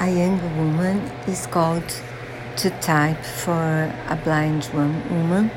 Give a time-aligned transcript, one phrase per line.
[0.00, 1.84] a young woman is called
[2.56, 5.50] to type for a blind woman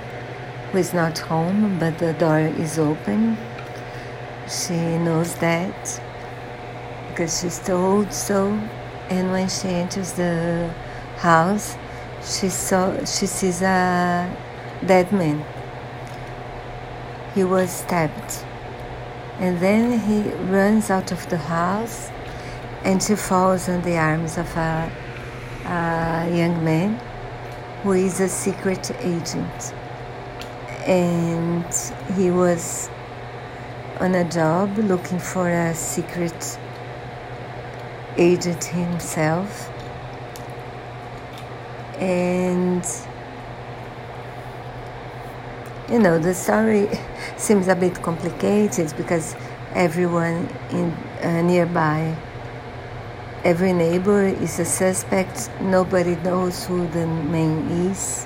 [0.70, 3.38] who is not home but the door is open.
[4.50, 6.02] She knows that
[7.08, 8.52] because she's told so,
[9.10, 10.70] and when she enters the
[11.18, 11.78] house,
[12.22, 14.36] she saw she sees a
[14.86, 15.46] dead man.
[17.34, 18.44] He was stabbed,
[19.40, 22.10] and then he runs out of the house
[22.84, 24.92] and she falls in the arms of a,
[25.66, 27.00] a young man
[27.82, 29.74] who is a secret agent.
[30.86, 31.66] And
[32.18, 32.90] he was
[34.00, 36.60] on a job looking for a secret
[38.18, 39.70] agent himself.
[42.00, 42.86] And
[45.90, 46.90] you know, the story
[47.38, 49.36] seems a bit complicated because
[49.74, 52.16] everyone in uh, nearby
[53.44, 55.50] Every neighbor is a suspect.
[55.60, 58.26] Nobody knows who the man is.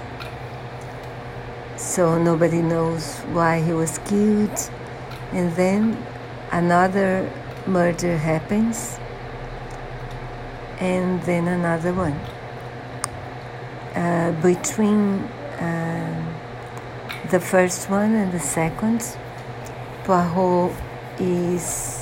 [1.76, 4.70] So nobody knows why he was killed.
[5.32, 5.98] And then
[6.52, 7.32] another
[7.66, 9.00] murder happens.
[10.80, 12.20] And then another one.
[13.96, 15.22] Uh, between
[15.58, 16.36] uh,
[17.32, 19.18] the first one and the second,
[20.04, 20.76] Poirot
[21.20, 21.97] is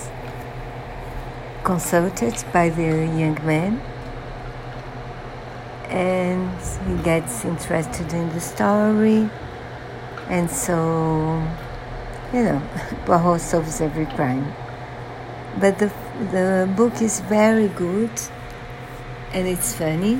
[1.65, 2.83] consulted by the
[3.19, 3.81] young man
[5.89, 6.51] and
[6.87, 9.27] he gets interested in the story
[10.29, 10.75] and so
[12.31, 12.61] you know
[13.05, 14.53] Poirot solves every crime.
[15.59, 15.91] But the,
[16.31, 18.11] the book is very good
[19.33, 20.15] and it's funny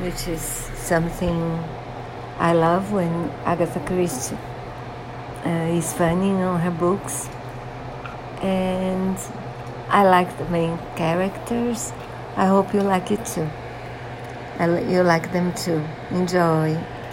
[0.00, 1.38] which is something
[2.38, 4.36] I love when Agatha Christie
[5.44, 7.28] uh, is funny on her books.
[8.42, 9.16] And
[9.94, 11.92] I like the main characters.
[12.36, 13.48] I hope you like it too.
[14.58, 15.84] I, you like them too.
[16.10, 16.76] Enjoy.